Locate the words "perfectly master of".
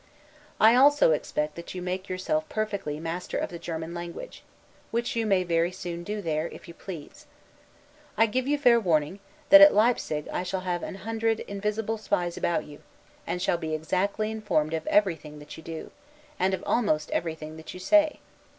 2.49-3.51